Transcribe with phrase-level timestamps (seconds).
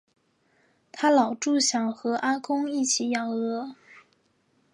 [0.91, 3.75] 她老著想和阿公一起养鹅